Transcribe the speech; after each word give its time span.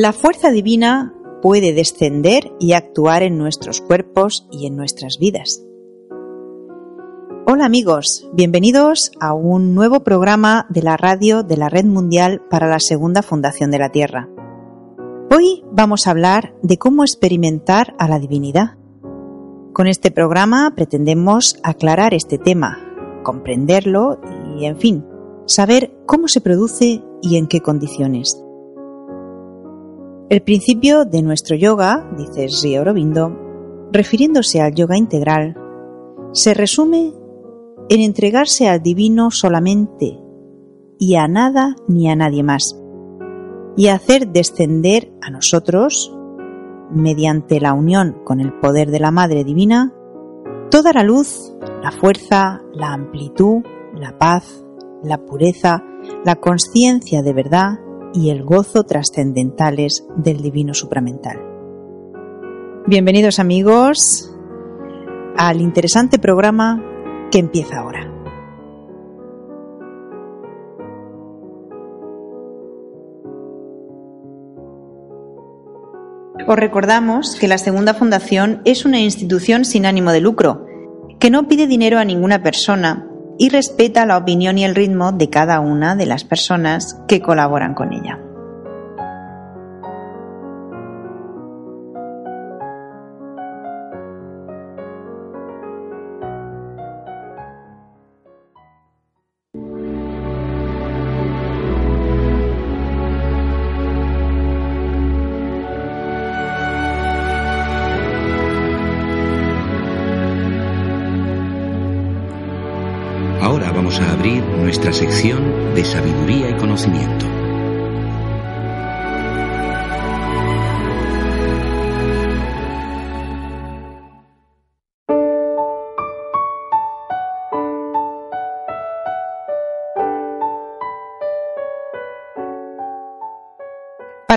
La 0.00 0.12
fuerza 0.12 0.52
divina 0.52 1.12
puede 1.42 1.72
descender 1.72 2.52
y 2.60 2.74
actuar 2.74 3.24
en 3.24 3.36
nuestros 3.36 3.80
cuerpos 3.80 4.46
y 4.52 4.68
en 4.68 4.76
nuestras 4.76 5.18
vidas. 5.18 5.66
Hola 7.48 7.64
amigos, 7.64 8.28
bienvenidos 8.32 9.10
a 9.18 9.34
un 9.34 9.74
nuevo 9.74 10.04
programa 10.04 10.66
de 10.68 10.82
la 10.82 10.96
radio 10.96 11.42
de 11.42 11.56
la 11.56 11.68
Red 11.68 11.86
Mundial 11.86 12.40
para 12.48 12.68
la 12.68 12.78
Segunda 12.78 13.22
Fundación 13.22 13.72
de 13.72 13.78
la 13.80 13.90
Tierra. 13.90 14.28
Hoy 15.34 15.64
vamos 15.72 16.06
a 16.06 16.12
hablar 16.12 16.54
de 16.62 16.78
cómo 16.78 17.02
experimentar 17.02 17.96
a 17.98 18.06
la 18.06 18.20
divinidad. 18.20 18.76
Con 19.72 19.88
este 19.88 20.12
programa 20.12 20.74
pretendemos 20.76 21.58
aclarar 21.64 22.14
este 22.14 22.38
tema, 22.38 22.78
comprenderlo 23.24 24.20
y, 24.56 24.66
en 24.66 24.76
fin, 24.76 25.04
saber 25.46 25.92
cómo 26.06 26.28
se 26.28 26.40
produce 26.40 27.02
y 27.20 27.36
en 27.36 27.48
qué 27.48 27.62
condiciones. 27.62 28.44
El 30.30 30.42
principio 30.42 31.06
de 31.06 31.22
nuestro 31.22 31.56
yoga, 31.56 32.06
dice 32.18 32.50
Sri 32.50 32.76
Aurobindo, 32.76 33.34
refiriéndose 33.90 34.60
al 34.60 34.74
yoga 34.74 34.98
integral, 34.98 35.56
se 36.32 36.52
resume 36.52 37.14
en 37.88 38.00
entregarse 38.02 38.68
al 38.68 38.82
divino 38.82 39.30
solamente 39.30 40.18
y 40.98 41.14
a 41.14 41.28
nada 41.28 41.76
ni 41.86 42.10
a 42.10 42.14
nadie 42.14 42.42
más, 42.42 42.78
y 43.74 43.86
hacer 43.86 44.28
descender 44.28 45.10
a 45.22 45.30
nosotros, 45.30 46.14
mediante 46.90 47.58
la 47.58 47.72
unión 47.72 48.18
con 48.26 48.40
el 48.40 48.52
poder 48.52 48.90
de 48.90 49.00
la 49.00 49.10
Madre 49.10 49.44
Divina, 49.44 49.94
toda 50.70 50.92
la 50.92 51.04
luz, 51.04 51.54
la 51.82 51.90
fuerza, 51.90 52.60
la 52.74 52.92
amplitud, 52.92 53.62
la 53.94 54.18
paz, 54.18 54.62
la 55.02 55.24
pureza, 55.24 55.82
la 56.26 56.36
conciencia 56.36 57.22
de 57.22 57.32
verdad 57.32 57.78
y 58.14 58.30
el 58.30 58.42
gozo 58.42 58.84
trascendentales 58.84 60.06
del 60.16 60.42
divino 60.42 60.74
supramental. 60.74 61.38
Bienvenidos 62.86 63.38
amigos 63.38 64.34
al 65.36 65.60
interesante 65.60 66.18
programa 66.18 66.82
que 67.30 67.38
empieza 67.38 67.78
ahora. 67.78 68.12
Os 76.46 76.56
recordamos 76.56 77.36
que 77.36 77.46
la 77.46 77.58
Segunda 77.58 77.92
Fundación 77.92 78.62
es 78.64 78.86
una 78.86 79.00
institución 79.00 79.66
sin 79.66 79.84
ánimo 79.84 80.12
de 80.12 80.20
lucro, 80.20 80.64
que 81.18 81.30
no 81.30 81.46
pide 81.46 81.66
dinero 81.66 81.98
a 81.98 82.04
ninguna 82.06 82.42
persona 82.42 83.07
y 83.38 83.48
respeta 83.48 84.04
la 84.04 84.18
opinión 84.18 84.58
y 84.58 84.64
el 84.64 84.74
ritmo 84.74 85.12
de 85.12 85.30
cada 85.30 85.60
una 85.60 85.96
de 85.96 86.06
las 86.06 86.24
personas 86.24 87.00
que 87.06 87.22
colaboran 87.22 87.74
con 87.74 87.92
ella. 87.92 88.18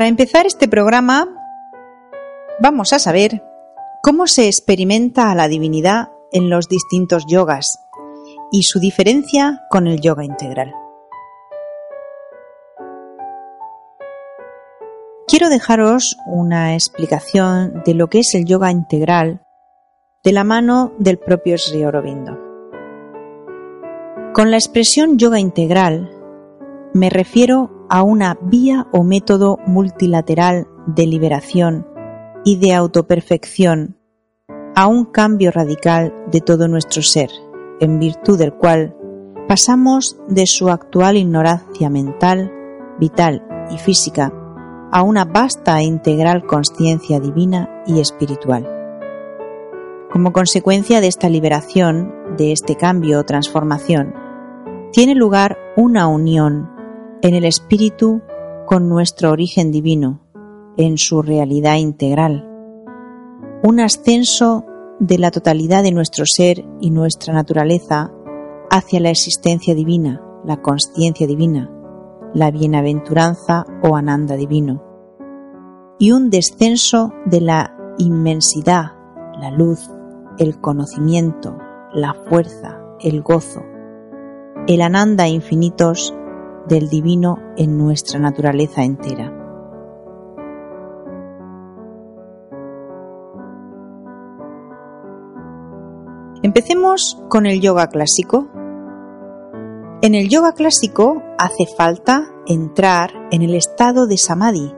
Para 0.01 0.09
empezar 0.09 0.47
este 0.47 0.67
programa, 0.67 1.27
vamos 2.59 2.91
a 2.91 2.97
saber 2.97 3.43
cómo 4.01 4.25
se 4.25 4.47
experimenta 4.47 5.29
a 5.29 5.35
la 5.35 5.47
divinidad 5.47 6.09
en 6.31 6.49
los 6.49 6.67
distintos 6.67 7.27
yogas 7.27 7.79
y 8.51 8.63
su 8.63 8.79
diferencia 8.79 9.61
con 9.69 9.85
el 9.85 10.01
yoga 10.01 10.25
integral. 10.25 10.73
Quiero 15.27 15.49
dejaros 15.49 16.17
una 16.25 16.73
explicación 16.73 17.83
de 17.85 17.93
lo 17.93 18.07
que 18.07 18.21
es 18.21 18.33
el 18.33 18.45
yoga 18.45 18.71
integral 18.71 19.43
de 20.23 20.31
la 20.31 20.43
mano 20.43 20.93
del 20.97 21.19
propio 21.19 21.59
Sri 21.59 21.83
Aurobindo. 21.83 22.39
Con 24.33 24.49
la 24.49 24.57
expresión 24.57 25.19
yoga 25.19 25.39
integral 25.39 26.09
me 26.95 27.11
refiero 27.11 27.80
a 27.91 28.03
una 28.03 28.37
vía 28.41 28.87
o 28.93 29.03
método 29.03 29.57
multilateral 29.67 30.65
de 30.87 31.05
liberación 31.05 31.85
y 32.45 32.55
de 32.55 32.73
autoperfección, 32.73 33.97
a 34.77 34.87
un 34.87 35.03
cambio 35.03 35.51
radical 35.51 36.13
de 36.31 36.39
todo 36.39 36.69
nuestro 36.69 37.01
ser, 37.01 37.29
en 37.81 37.99
virtud 37.99 38.39
del 38.39 38.53
cual 38.53 38.95
pasamos 39.49 40.17
de 40.29 40.47
su 40.47 40.69
actual 40.69 41.17
ignorancia 41.17 41.89
mental, 41.89 42.49
vital 42.97 43.45
y 43.69 43.77
física 43.77 44.31
a 44.93 45.03
una 45.03 45.25
vasta 45.25 45.77
e 45.81 45.83
integral 45.83 46.45
conciencia 46.45 47.19
divina 47.19 47.83
y 47.85 47.99
espiritual. 47.99 48.69
Como 50.13 50.31
consecuencia 50.31 51.01
de 51.01 51.07
esta 51.07 51.27
liberación, 51.27 52.13
de 52.37 52.53
este 52.53 52.77
cambio 52.77 53.19
o 53.19 53.25
transformación, 53.25 54.13
tiene 54.93 55.13
lugar 55.13 55.57
una 55.75 56.07
unión 56.07 56.80
en 57.21 57.35
el 57.35 57.45
espíritu 57.45 58.21
con 58.65 58.89
nuestro 58.89 59.31
origen 59.31 59.71
divino, 59.71 60.21
en 60.77 60.97
su 60.97 61.21
realidad 61.21 61.75
integral, 61.77 62.47
un 63.63 63.79
ascenso 63.79 64.65
de 64.99 65.17
la 65.17 65.29
totalidad 65.29 65.83
de 65.83 65.91
nuestro 65.91 66.25
ser 66.25 66.65
y 66.79 66.89
nuestra 66.89 67.33
naturaleza 67.33 68.11
hacia 68.71 68.99
la 68.99 69.09
existencia 69.09 69.75
divina, 69.75 70.21
la 70.45 70.61
conciencia 70.61 71.27
divina, 71.27 71.69
la 72.33 72.49
bienaventuranza 72.49 73.65
o 73.83 73.95
ananda 73.95 74.35
divino, 74.35 74.83
y 75.99 76.11
un 76.11 76.29
descenso 76.29 77.13
de 77.25 77.41
la 77.41 77.75
inmensidad, 77.99 78.93
la 79.39 79.51
luz, 79.51 79.91
el 80.39 80.59
conocimiento, 80.59 81.55
la 81.93 82.15
fuerza, 82.29 82.79
el 82.99 83.21
gozo, 83.21 83.61
el 84.67 84.81
ananda 84.81 85.27
infinitos 85.27 86.15
del 86.67 86.89
divino 86.89 87.37
en 87.57 87.77
nuestra 87.77 88.19
naturaleza 88.19 88.83
entera. 88.83 89.37
Empecemos 96.43 97.21
con 97.29 97.45
el 97.45 97.61
yoga 97.61 97.87
clásico. 97.87 98.49
En 100.01 100.15
el 100.15 100.27
yoga 100.27 100.53
clásico 100.53 101.21
hace 101.37 101.67
falta 101.77 102.33
entrar 102.47 103.11
en 103.31 103.43
el 103.43 103.53
estado 103.53 104.07
de 104.07 104.17
samadhi 104.17 104.73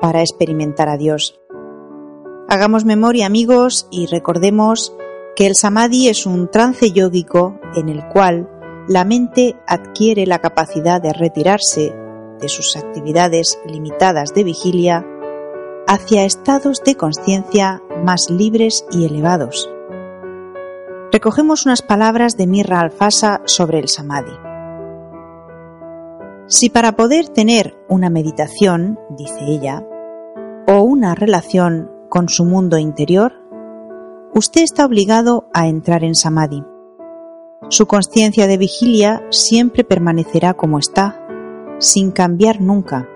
para 0.00 0.20
experimentar 0.20 0.88
a 0.88 0.96
Dios. 0.96 1.40
Hagamos 2.48 2.84
memoria 2.84 3.26
amigos 3.26 3.88
y 3.90 4.06
recordemos 4.06 4.96
que 5.34 5.46
el 5.46 5.56
samadhi 5.56 6.08
es 6.08 6.26
un 6.26 6.48
trance 6.48 6.92
yógico 6.92 7.58
en 7.74 7.88
el 7.88 8.06
cual 8.08 8.48
la 8.90 9.04
mente 9.04 9.54
adquiere 9.68 10.26
la 10.26 10.40
capacidad 10.40 11.00
de 11.00 11.12
retirarse 11.12 11.94
de 12.40 12.48
sus 12.48 12.76
actividades 12.76 13.60
limitadas 13.64 14.34
de 14.34 14.42
vigilia 14.42 15.06
hacia 15.86 16.24
estados 16.24 16.82
de 16.84 16.96
conciencia 16.96 17.80
más 18.04 18.28
libres 18.30 18.84
y 18.90 19.04
elevados. 19.04 19.70
Recogemos 21.12 21.66
unas 21.66 21.82
palabras 21.82 22.36
de 22.36 22.48
Mirra 22.48 22.80
Alfasa 22.80 23.42
sobre 23.44 23.78
el 23.78 23.88
samadhi. 23.88 24.32
Si 26.48 26.68
para 26.68 26.96
poder 26.96 27.28
tener 27.28 27.78
una 27.88 28.10
meditación, 28.10 28.98
dice 29.10 29.38
ella, 29.46 29.86
o 30.66 30.82
una 30.82 31.14
relación 31.14 31.92
con 32.08 32.28
su 32.28 32.44
mundo 32.44 32.76
interior, 32.76 33.34
usted 34.34 34.62
está 34.62 34.84
obligado 34.84 35.48
a 35.54 35.68
entrar 35.68 36.02
en 36.02 36.16
samadhi. 36.16 36.64
Su 37.68 37.86
conciencia 37.86 38.46
de 38.46 38.56
vigilia 38.56 39.22
siempre 39.30 39.84
permanecerá 39.84 40.54
como 40.54 40.78
está, 40.78 41.20
sin 41.78 42.10
cambiar 42.10 42.60
nunca. 42.60 43.06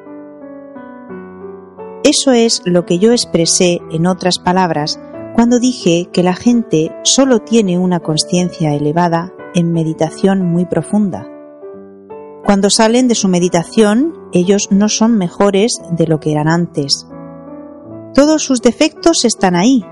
Eso 2.05 2.32
es 2.32 2.61
lo 2.67 2.85
que 2.85 2.99
yo 2.99 3.12
expresé 3.12 3.81
en 3.91 4.06
otras 4.06 4.38
palabras 4.38 5.00
cuando 5.35 5.58
dije 5.58 6.08
que 6.12 6.23
la 6.23 6.35
gente 6.35 6.93
solo 7.02 7.41
tiene 7.41 7.79
una 7.79 8.00
conciencia 8.00 8.75
elevada 8.75 9.32
en 9.55 9.73
meditación 9.73 10.44
muy 10.44 10.67
profunda. 10.67 11.26
Cuando 12.44 12.69
salen 12.69 13.08
de 13.08 13.14
su 13.14 13.29
meditación, 13.29 14.12
ellos 14.32 14.69
no 14.70 14.91
son 14.91 15.17
mejores 15.17 15.73
de 15.91 16.06
lo 16.06 16.20
que 16.20 16.32
eran 16.32 16.49
antes. 16.49 17.08
Todos 18.12 18.43
sus 18.43 18.61
defectos 18.61 19.25
están 19.25 19.56
ahí, 19.56 19.82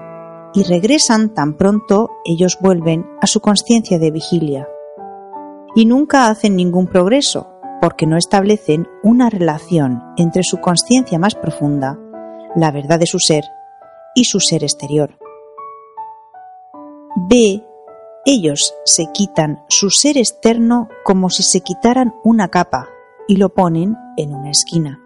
y 0.55 0.65
regresan 0.65 1.33
tan 1.35 1.57
pronto 1.57 2.11
ellos 2.25 2.59
vuelven 2.61 3.07
a 3.21 3.27
su 3.27 3.41
conciencia 3.41 3.99
de 3.99 4.11
vigilia. 4.11 4.69
Y 5.75 5.87
nunca 5.87 6.29
hacen 6.29 6.57
ningún 6.57 6.87
progreso, 6.87 7.49
porque 7.81 8.07
no 8.07 8.17
establecen 8.17 8.87
una 9.03 9.31
relación 9.31 10.03
entre 10.17 10.43
su 10.43 10.59
conciencia 10.59 11.19
más 11.19 11.35
profunda, 11.35 11.99
la 12.55 12.71
verdad 12.71 12.99
de 12.99 13.07
su 13.07 13.19
ser, 13.19 13.45
y 14.15 14.25
su 14.25 14.41
ser 14.41 14.63
exterior. 14.63 15.19
B. 17.29 17.65
Ellos 18.25 18.75
se 18.85 19.07
quitan 19.13 19.65
su 19.69 19.91
ser 19.91 20.17
externo 20.17 20.89
como 21.05 21.29
si 21.29 21.43
se 21.43 21.61
quitaran 21.61 22.15
una 22.23 22.49
capa 22.49 22.89
y 23.27 23.37
lo 23.37 23.49
ponen 23.49 23.97
en 24.17 24.35
una 24.35 24.51
esquina. 24.51 25.01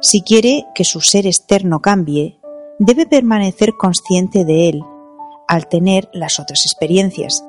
Si 0.00 0.22
quiere 0.22 0.66
que 0.74 0.84
su 0.84 1.00
ser 1.00 1.26
externo 1.26 1.80
cambie, 1.80 2.35
debe 2.78 3.06
permanecer 3.06 3.74
consciente 3.76 4.44
de 4.44 4.68
él 4.68 4.84
al 5.48 5.68
tener 5.68 6.08
las 6.12 6.38
otras 6.40 6.64
experiencias 6.66 7.44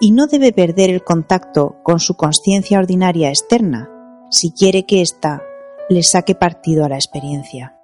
y 0.00 0.10
no 0.10 0.26
debe 0.26 0.52
perder 0.52 0.90
el 0.90 1.04
contacto 1.04 1.76
con 1.82 2.00
su 2.00 2.16
conciencia 2.16 2.78
ordinaria 2.78 3.28
externa 3.28 3.90
si 4.30 4.52
quiere 4.52 4.84
que 4.86 5.02
ésta 5.02 5.42
le 5.88 6.02
saque 6.02 6.34
partido 6.34 6.84
a 6.84 6.88
la 6.88 6.96
experiencia. 6.96 7.78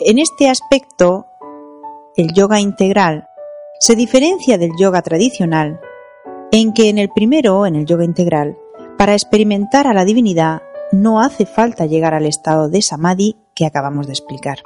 En 0.00 0.18
este 0.18 0.48
aspecto, 0.48 1.26
el 2.16 2.32
yoga 2.32 2.60
integral 2.60 3.26
se 3.80 3.96
diferencia 3.96 4.56
del 4.56 4.70
yoga 4.78 5.02
tradicional 5.02 5.80
en 6.52 6.72
que 6.72 6.88
en 6.88 6.98
el 6.98 7.08
primero, 7.10 7.66
en 7.66 7.74
el 7.74 7.86
yoga 7.86 8.04
integral, 8.04 8.56
para 8.96 9.14
experimentar 9.14 9.86
a 9.86 9.94
la 9.94 10.04
divinidad 10.04 10.62
no 10.92 11.20
hace 11.20 11.46
falta 11.46 11.86
llegar 11.86 12.14
al 12.14 12.26
estado 12.26 12.68
de 12.68 12.82
samadhi 12.82 13.36
que 13.54 13.66
acabamos 13.66 14.06
de 14.06 14.12
explicar. 14.12 14.58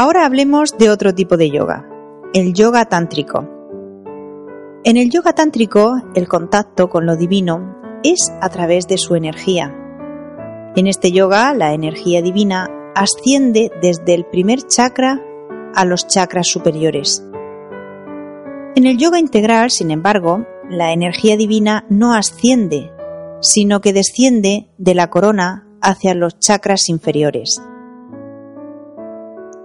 Ahora 0.00 0.24
hablemos 0.24 0.78
de 0.78 0.90
otro 0.90 1.12
tipo 1.12 1.36
de 1.36 1.50
yoga, 1.50 1.84
el 2.32 2.54
yoga 2.54 2.84
tántrico. 2.84 3.48
En 4.84 4.96
el 4.96 5.10
yoga 5.10 5.32
tántrico, 5.32 6.00
el 6.14 6.28
contacto 6.28 6.88
con 6.88 7.04
lo 7.04 7.16
divino 7.16 7.74
es 8.04 8.32
a 8.40 8.48
través 8.48 8.86
de 8.86 8.96
su 8.96 9.16
energía. 9.16 9.74
En 10.76 10.86
este 10.86 11.10
yoga, 11.10 11.52
la 11.52 11.72
energía 11.74 12.22
divina 12.22 12.70
asciende 12.94 13.72
desde 13.82 14.14
el 14.14 14.24
primer 14.24 14.62
chakra 14.62 15.20
a 15.74 15.84
los 15.84 16.06
chakras 16.06 16.46
superiores. 16.46 17.26
En 18.76 18.86
el 18.86 18.98
yoga 18.98 19.18
integral, 19.18 19.72
sin 19.72 19.90
embargo, 19.90 20.46
la 20.70 20.92
energía 20.92 21.36
divina 21.36 21.86
no 21.90 22.14
asciende, 22.14 22.92
sino 23.40 23.80
que 23.80 23.92
desciende 23.92 24.70
de 24.78 24.94
la 24.94 25.10
corona 25.10 25.66
hacia 25.82 26.14
los 26.14 26.38
chakras 26.38 26.88
inferiores. 26.88 27.60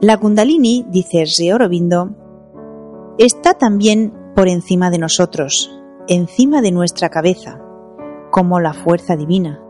La 0.04 0.18
Kundalini, 0.18 0.86
dice 0.90 1.26
Sri 1.26 1.50
Aurobindo, 1.50 2.10
está 3.18 3.54
también 3.54 4.14
por 4.36 4.50
encima 4.50 4.90
de 4.90 4.98
nosotros, 4.98 5.72
encima 6.10 6.62
de 6.62 6.74
nuestra 6.74 7.08
cabeza, 7.08 7.62
como 8.30 8.60
la 8.60 8.74
fuerza 8.74 9.16
divina. 9.16 9.64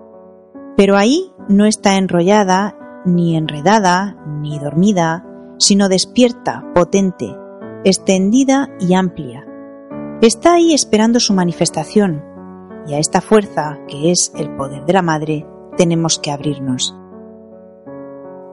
Pero 0.76 0.98
ahí 0.98 1.32
no 1.50 1.68
está 1.68 1.98
enrollada, 1.98 2.76
ni 3.06 3.36
enredada, 3.36 4.18
ni 4.42 4.58
dormida, 4.58 5.24
sino 5.60 5.88
despierta, 5.88 6.66
potente, 6.74 7.28
extendida 7.84 8.70
y 8.80 8.96
amplia. 8.96 9.46
Está 10.24 10.56
ahí 10.56 10.74
esperando 10.74 11.20
su 11.20 11.36
manifestación, 11.36 12.24
y 12.88 12.96
a 12.96 12.98
esta 12.98 13.22
fuerza, 13.22 13.78
que 13.88 14.10
es 14.10 14.34
el 14.36 14.56
poder 14.56 14.84
de 14.86 14.94
la 14.94 15.04
Madre, 15.04 15.46
tenemos 15.78 16.18
que 16.18 16.32
abrirnos 16.32 16.98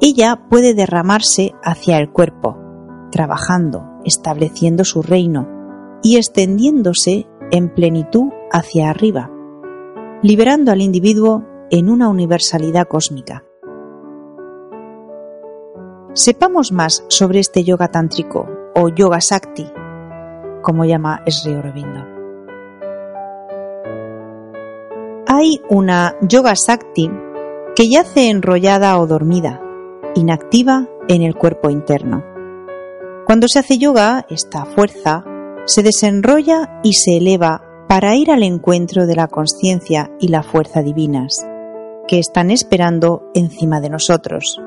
ella 0.01 0.47
puede 0.49 0.75
derramarse 0.75 1.53
hacia 1.63 1.99
el 1.99 2.11
cuerpo, 2.11 2.57
trabajando, 3.11 3.85
estableciendo 4.05 4.85
su 4.85 5.03
reino 5.03 5.47
y 6.03 6.17
extendiéndose 6.17 7.27
en 7.51 7.75
plenitud 7.75 8.31
hacia 8.51 8.89
arriba, 8.89 9.31
liberando 10.23 10.73
al 10.73 10.81
individuo 10.81 11.45
en 11.71 11.91
una 11.91 12.09
universalidad 12.09 12.89
cósmica. 12.89 13.45
Sepamos 16.15 16.73
más 16.73 17.05
sobre 17.09 17.41
este 17.41 17.63
yoga 17.63 17.89
tántrico 17.89 18.49
o 18.75 18.89
yoga 18.89 19.21
sakti, 19.21 19.67
como 20.63 20.85
llama 20.85 21.23
Sri 21.27 21.55
Aurobindo. 21.55 22.07
Hay 25.27 25.61
una 25.69 26.17
yoga 26.23 26.55
sakti 26.57 27.11
que 27.77 27.89
yace 27.89 28.29
enrollada 28.29 28.99
o 28.99 29.07
dormida, 29.07 29.61
inactiva 30.15 30.89
en 31.09 31.23
el 31.23 31.35
cuerpo 31.35 31.71
interno. 31.71 32.25
Cuando 33.27 33.47
se 33.49 33.61
hace 33.61 33.79
yoga, 33.79 34.27
esta 34.29 34.65
fuerza 34.65 35.25
se 35.67 35.83
desenrolla 35.83 36.81
y 36.83 36.95
se 36.95 37.17
eleva 37.17 37.63
para 37.89 38.17
ir 38.17 38.31
al 38.31 38.43
encuentro 38.43 39.07
de 39.07 39.17
la 39.17 39.29
conciencia 39.29 40.11
y 40.21 40.29
la 40.29 40.43
fuerza 40.43 40.83
divinas, 40.83 41.47
que 42.07 42.19
están 42.19 42.51
esperando 42.51 43.31
encima 43.35 43.81
de 43.81 43.91
nosotros. 43.91 44.61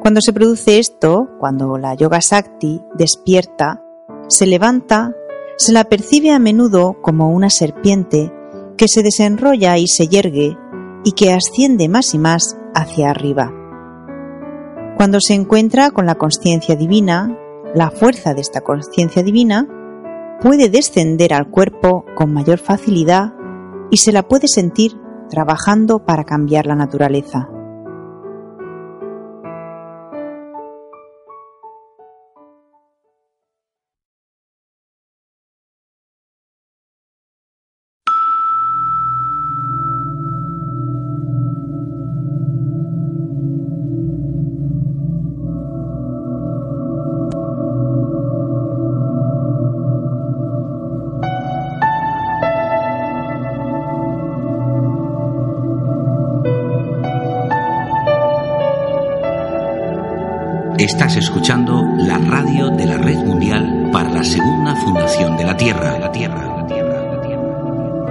Cuando 0.00 0.20
se 0.20 0.32
produce 0.32 0.78
esto, 0.78 1.28
cuando 1.38 1.78
la 1.78 1.94
yoga 1.94 2.20
sakti 2.20 2.82
despierta, 2.94 3.82
se 4.28 4.46
levanta, 4.46 5.12
se 5.56 5.72
la 5.72 5.84
percibe 5.84 6.32
a 6.32 6.38
menudo 6.38 6.96
como 7.00 7.30
una 7.30 7.48
serpiente 7.48 8.32
que 8.76 8.88
se 8.88 9.02
desenrolla 9.02 9.78
y 9.78 9.86
se 9.86 10.08
yergue 10.08 10.56
y 11.04 11.12
que 11.12 11.32
asciende 11.32 11.88
más 11.88 12.14
y 12.14 12.18
más 12.18 12.56
hacia 12.74 13.10
arriba. 13.10 13.63
Cuando 14.96 15.18
se 15.20 15.34
encuentra 15.34 15.90
con 15.90 16.06
la 16.06 16.14
conciencia 16.14 16.76
divina, 16.76 17.36
la 17.74 17.90
fuerza 17.90 18.32
de 18.32 18.40
esta 18.40 18.60
conciencia 18.60 19.24
divina 19.24 19.66
puede 20.40 20.68
descender 20.68 21.34
al 21.34 21.50
cuerpo 21.50 22.04
con 22.14 22.32
mayor 22.32 22.58
facilidad 22.58 23.32
y 23.90 23.96
se 23.96 24.12
la 24.12 24.22
puede 24.22 24.46
sentir 24.46 24.92
trabajando 25.28 26.04
para 26.04 26.24
cambiar 26.24 26.66
la 26.66 26.76
naturaleza. 26.76 27.48
Estás 60.84 61.16
escuchando 61.16 61.82
la 61.96 62.18
radio 62.18 62.68
de 62.68 62.84
la 62.84 62.98
Red 62.98 63.24
Mundial 63.24 63.88
para 63.90 64.10
la 64.10 64.22
Segunda 64.22 64.76
Fundación 64.76 65.34
de 65.38 65.44
la 65.44 65.56
Tierra, 65.56 65.98
la 65.98 66.12
Tierra, 66.12 66.58
la 66.58 66.66
Tierra, 66.66 67.10
la 67.10 67.22
Tierra. 67.22 67.42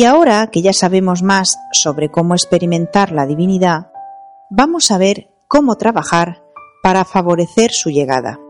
Y 0.00 0.04
ahora 0.04 0.46
que 0.46 0.62
ya 0.62 0.72
sabemos 0.72 1.22
más 1.22 1.58
sobre 1.72 2.10
cómo 2.10 2.32
experimentar 2.32 3.12
la 3.12 3.26
divinidad, 3.26 3.92
vamos 4.48 4.90
a 4.90 4.96
ver 4.96 5.28
cómo 5.46 5.76
trabajar 5.76 6.42
para 6.82 7.04
favorecer 7.04 7.70
su 7.72 7.90
llegada. 7.90 8.40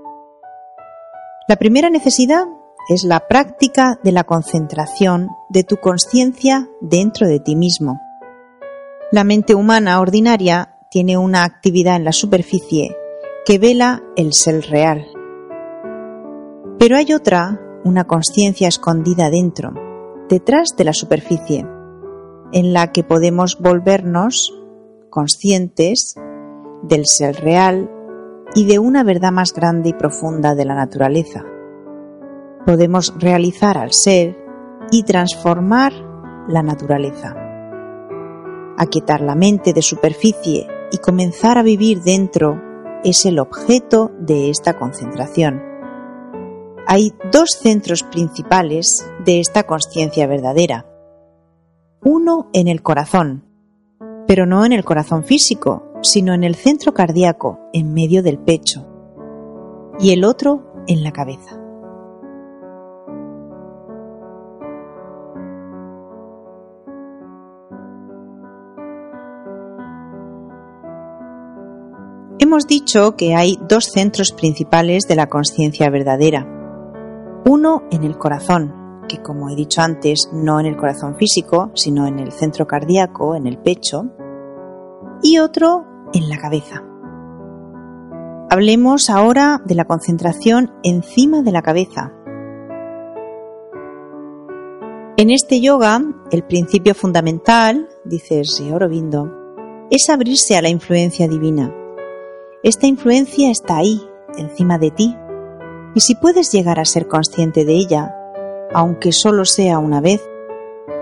La 1.49 1.57
primera 1.57 1.90
necesidad 1.90 2.45
es 2.88 3.02
la 3.02 3.26
práctica 3.26 3.99
de 4.04 4.12
la 4.12 4.23
concentración 4.23 5.30
de 5.49 5.64
tu 5.64 5.78
conciencia 5.78 6.69
dentro 6.80 7.26
de 7.26 7.40
ti 7.40 7.57
mismo. 7.57 8.00
La 9.11 9.25
mente 9.25 9.57
humana 9.57 9.99
ordinaria 9.99 10.76
tiene 10.88 11.19
una 11.19 11.42
actividad 11.42 11.97
en 11.97 12.04
la 12.04 12.12
superficie 12.12 12.97
que 13.45 13.59
vela 13.59 14.04
el 14.14 14.35
ser 14.35 14.71
real. 14.71 15.04
Pero 16.78 16.97
hay 16.97 17.12
otra, 17.12 17.61
una 17.83 18.04
conciencia 18.07 18.69
escondida 18.69 19.30
dentro, 19.30 19.89
detrás 20.30 20.76
de 20.78 20.84
la 20.84 20.94
superficie, 20.94 21.66
en 22.52 22.72
la 22.72 22.92
que 22.92 23.02
podemos 23.02 23.58
volvernos 23.58 24.56
conscientes 25.10 26.14
del 26.82 27.02
ser 27.04 27.37
real 27.42 27.90
y 28.54 28.64
de 28.64 28.78
una 28.78 29.02
verdad 29.02 29.32
más 29.32 29.52
grande 29.52 29.90
y 29.90 29.92
profunda 29.92 30.54
de 30.54 30.64
la 30.64 30.76
naturaleza. 30.76 31.44
Podemos 32.64 33.12
realizar 33.18 33.76
al 33.76 33.92
ser 33.92 34.38
y 34.92 35.02
transformar 35.02 35.92
la 36.49 36.62
naturaleza. 36.62 37.34
Aquietar 38.78 39.20
la 39.20 39.34
mente 39.34 39.72
de 39.72 39.82
superficie 39.82 40.68
y 40.92 40.99
comenzar 40.99 41.58
a 41.58 41.62
vivir 41.62 42.02
dentro 42.02 42.60
es 43.02 43.26
el 43.26 43.38
objeto 43.38 44.12
de 44.18 44.50
esta 44.50 44.78
concentración. 44.78 45.70
Hay 46.87 47.12
dos 47.30 47.50
centros 47.50 48.02
principales 48.02 49.06
de 49.25 49.40
esta 49.40 49.64
conciencia 49.64 50.26
verdadera. 50.26 50.87
Uno 52.02 52.49
en 52.52 52.68
el 52.68 52.82
corazón, 52.82 53.44
pero 54.26 54.46
no 54.46 54.64
en 54.64 54.72
el 54.72 54.84
corazón 54.84 55.25
físico, 55.25 55.84
sino 56.02 56.34
en 56.34 56.44
el 56.44 56.54
centro 56.54 56.94
cardíaco, 56.94 57.60
en 57.72 57.92
medio 57.92 58.22
del 58.22 58.38
pecho, 58.38 58.87
y 59.99 60.12
el 60.12 60.25
otro 60.25 60.72
en 60.87 61.04
la 61.04 61.12
cabeza. 61.12 61.60
Hemos 72.38 72.66
dicho 72.66 73.14
que 73.16 73.37
hay 73.37 73.58
dos 73.68 73.84
centros 73.84 74.32
principales 74.32 75.06
de 75.06 75.14
la 75.14 75.28
conciencia 75.28 75.88
verdadera. 75.90 76.60
Uno 77.47 77.85
en 77.90 78.04
el 78.04 78.18
corazón, 78.18 79.04
que 79.09 79.23
como 79.23 79.49
he 79.49 79.56
dicho 79.56 79.80
antes, 79.80 80.28
no 80.32 80.61
en 80.61 80.66
el 80.66 80.76
corazón 80.76 81.16
físico, 81.16 81.70
sino 81.75 82.06
en 82.06 82.18
el 82.18 82.32
centro 82.32 82.66
cardíaco, 82.66 83.35
en 83.35 83.47
el 83.47 83.59
pecho, 83.59 84.11
y 85.23 85.38
otro 85.38 85.85
en 86.12 86.28
la 86.28 86.38
cabeza. 86.38 86.85
Hablemos 88.50 89.11
ahora 89.11 89.62
de 89.64 89.75
la 89.75 89.85
concentración 89.85 90.73
encima 90.82 91.42
de 91.42 91.52
la 91.52 91.62
cabeza. 91.62 92.12
En 95.16 95.30
este 95.30 95.61
yoga, 95.61 96.02
el 96.30 96.44
principio 96.44 96.94
fundamental, 96.94 97.88
dice 98.04 98.44
Sri 98.44 98.70
Aurobindo, 98.70 99.30
es 99.90 100.09
abrirse 100.11 100.56
a 100.56 100.62
la 100.62 100.68
influencia 100.68 101.28
divina. 101.28 101.75
Esta 102.62 102.87
influencia 102.87 103.50
está 103.50 103.78
ahí, 103.78 104.00
encima 104.37 104.78
de 104.78 104.90
ti, 104.90 105.16
y 105.94 106.00
si 106.00 106.14
puedes 106.14 106.52
llegar 106.52 106.78
a 106.78 106.85
ser 106.85 107.09
consciente 107.09 107.64
de 107.64 107.73
ella, 107.75 108.14
aunque 108.73 109.12
solo 109.12 109.44
sea 109.44 109.78
una 109.78 110.00
vez, 110.00 110.23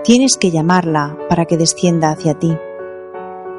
tienes 0.03 0.37
que 0.37 0.51
llamarla 0.51 1.17
para 1.29 1.45
que 1.45 1.57
descienda 1.57 2.09
hacia 2.09 2.33
ti. 2.33 2.57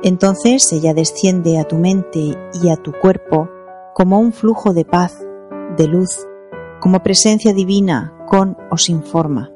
Entonces 0.02 0.72
ella 0.72 0.94
desciende 0.94 1.58
a 1.58 1.64
tu 1.64 1.76
mente 1.76 2.37
y 2.62 2.68
a 2.70 2.76
tu 2.76 2.92
cuerpo 2.92 3.49
como 3.94 4.18
un 4.18 4.32
flujo 4.32 4.72
de 4.72 4.84
paz, 4.84 5.25
de 5.76 5.87
luz, 5.87 6.26
como 6.80 7.02
presencia 7.02 7.52
divina, 7.52 8.14
con 8.26 8.56
o 8.70 8.76
sin 8.76 9.02
forma. 9.02 9.52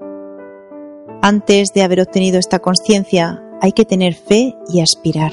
Antes 1.23 1.73
de 1.75 1.83
haber 1.83 2.00
obtenido 2.00 2.38
esta 2.38 2.59
conciencia, 2.59 3.43
hay 3.61 3.73
que 3.73 3.87
tener 3.87 4.14
fe 4.14 4.57
y 4.69 4.81
aspirar. 4.81 5.33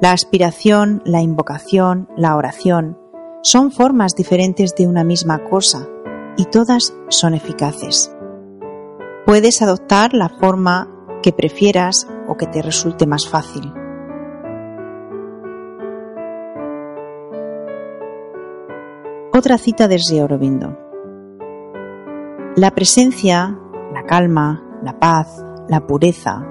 La 0.00 0.12
aspiración, 0.12 1.02
la 1.04 1.20
invocación, 1.20 2.08
la 2.16 2.36
oración 2.36 2.98
son 3.46 3.70
formas 3.70 4.16
diferentes 4.16 4.74
de 4.74 4.88
una 4.88 5.04
misma 5.04 5.44
cosa 5.44 5.88
y 6.36 6.46
todas 6.46 6.96
son 7.06 7.32
eficaces. 7.32 8.12
Puedes 9.24 9.62
adoptar 9.62 10.14
la 10.14 10.28
forma 10.28 10.90
que 11.22 11.32
prefieras 11.32 12.08
o 12.26 12.36
que 12.36 12.48
te 12.48 12.60
resulte 12.60 13.06
más 13.06 13.28
fácil. 13.28 13.72
Otra 19.32 19.58
cita 19.58 19.86
de 19.86 20.00
Sri 20.00 20.18
Aurobindo. 20.18 20.76
La 22.56 22.72
presencia, 22.72 23.56
la 23.94 24.02
calma, 24.06 24.80
la 24.82 24.98
paz, 24.98 25.44
la 25.68 25.86
pureza, 25.86 26.44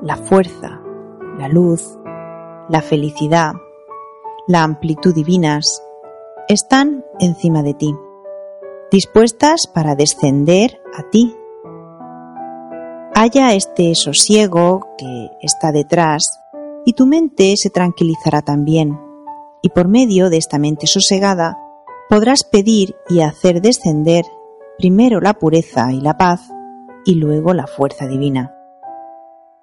la 0.00 0.16
fuerza, 0.16 0.80
la 1.36 1.48
luz, 1.48 1.98
la 2.70 2.80
felicidad, 2.80 3.52
la 4.46 4.62
amplitud 4.62 5.14
divinas, 5.14 5.82
están 6.48 7.04
encima 7.18 7.62
de 7.62 7.74
ti, 7.74 7.94
dispuestas 8.90 9.66
para 9.72 9.94
descender 9.94 10.80
a 10.96 11.08
ti 11.10 11.36
haya 13.20 13.52
este 13.52 13.94
sosiego 13.94 14.94
que 14.96 15.28
está 15.42 15.72
detrás 15.72 16.40
y 16.86 16.94
tu 16.94 17.04
mente 17.04 17.52
se 17.56 17.68
tranquilizará 17.68 18.40
también. 18.40 18.98
Y 19.60 19.68
por 19.68 19.88
medio 19.88 20.30
de 20.30 20.38
esta 20.38 20.58
mente 20.58 20.86
sosegada 20.86 21.58
podrás 22.08 22.44
pedir 22.44 22.96
y 23.10 23.20
hacer 23.20 23.60
descender 23.60 24.24
primero 24.78 25.20
la 25.20 25.34
pureza 25.34 25.92
y 25.92 26.00
la 26.00 26.16
paz 26.16 26.50
y 27.04 27.16
luego 27.16 27.52
la 27.52 27.66
fuerza 27.66 28.06
divina. 28.06 28.54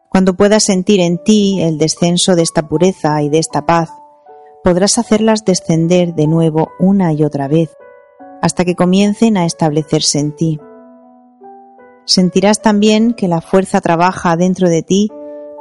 Cuando 0.07 0.35
puedas 0.35 0.63
sentir 0.63 0.99
en 0.99 1.17
ti 1.23 1.59
el 1.59 1.79
descenso 1.79 2.35
de 2.35 2.43
esta 2.43 2.67
pureza 2.67 3.23
y 3.23 3.29
de 3.29 3.39
esta 3.39 3.65
paz, 3.65 3.89
podrás 4.67 4.97
hacerlas 4.97 5.45
descender 5.45 6.13
de 6.13 6.27
nuevo 6.27 6.71
una 6.77 7.13
y 7.13 7.23
otra 7.23 7.47
vez, 7.47 7.77
hasta 8.41 8.65
que 8.65 8.75
comiencen 8.75 9.38
a 9.38 9.45
establecerse 9.45 10.19
en 10.19 10.36
ti 10.36 10.60
sentirás 12.08 12.62
también 12.62 13.13
que 13.13 13.27
la 13.27 13.41
fuerza 13.41 13.82
trabaja 13.82 14.36
dentro 14.38 14.69
de 14.69 14.82
ti 14.82 15.10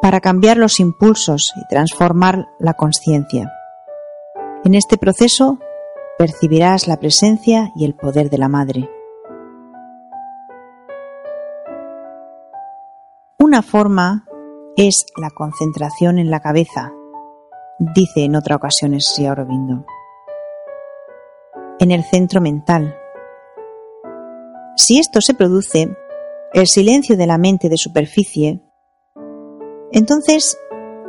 para 0.00 0.20
cambiar 0.20 0.56
los 0.56 0.78
impulsos 0.78 1.52
y 1.56 1.66
transformar 1.68 2.46
la 2.58 2.74
conciencia. 2.74 3.52
En 4.64 4.74
este 4.74 4.96
proceso 4.96 5.58
percibirás 6.18 6.86
la 6.86 6.98
presencia 6.98 7.72
y 7.74 7.84
el 7.84 7.94
poder 7.94 8.30
de 8.30 8.38
la 8.38 8.48
Madre. 8.48 8.88
Una 13.38 13.62
forma 13.62 14.24
es 14.76 15.06
la 15.16 15.30
concentración 15.30 16.18
en 16.18 16.30
la 16.30 16.40
cabeza, 16.40 16.92
dice 17.78 18.24
en 18.24 18.36
otra 18.36 18.56
ocasión 18.56 18.98
Sri 19.00 19.26
Aurobindo. 19.26 19.84
En 21.78 21.90
el 21.90 22.04
centro 22.04 22.40
mental. 22.40 22.96
Si 24.76 24.98
esto 24.98 25.20
se 25.20 25.34
produce, 25.34 25.96
el 26.52 26.66
silencio 26.66 27.16
de 27.16 27.26
la 27.26 27.38
mente 27.38 27.68
de 27.68 27.76
superficie, 27.76 28.62
entonces 29.92 30.58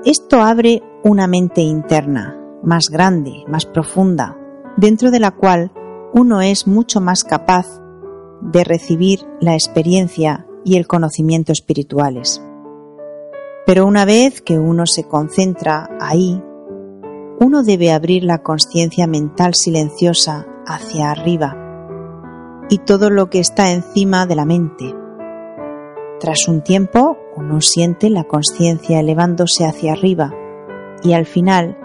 esto 0.06 0.42
abre 0.42 0.82
una 1.04 1.28
mente 1.28 1.62
interna, 1.62 2.38
más 2.64 2.90
grande, 2.90 3.44
más 3.48 3.66
profunda, 3.66 4.38
dentro 4.78 5.12
de 5.12 5.20
la 5.20 5.32
cual 5.32 5.72
uno 6.14 6.42
es 6.42 6.68
mucho 6.68 7.02
más 7.02 7.24
capaz 7.24 7.68
de 8.42 8.64
recibir 8.64 9.22
la 9.40 9.54
experiencia 9.54 10.48
y 10.64 10.76
el 10.76 10.88
conocimiento 10.88 11.52
espirituales. 11.52 12.42
Pero 13.66 13.86
una 13.86 14.06
vez 14.06 14.42
que 14.42 14.58
uno 14.60 14.86
se 14.86 15.06
concentra 15.06 15.90
ahí, 16.00 16.42
uno 17.40 17.64
debe 17.64 17.92
abrir 17.92 18.24
la 18.24 18.40
conciencia 18.40 19.08
mental 19.08 19.54
silenciosa 19.54 20.46
hacia 20.66 21.12
arriba 21.12 21.56
y 22.70 22.80
todo 22.80 23.10
lo 23.10 23.30
que 23.30 23.40
está 23.40 23.72
encima 23.72 24.26
de 24.26 24.36
la 24.36 24.46
mente, 24.46 24.94
tras 26.20 26.48
un 26.48 26.62
tiempo, 26.64 27.18
uno 27.36 27.62
siente 27.62 28.10
la 28.10 28.24
conciencia 28.24 29.00
elevándose 29.00 29.66
hacia 29.66 29.92
arriba 29.92 30.34
y 31.04 31.14
al 31.14 31.28
final 31.28 31.78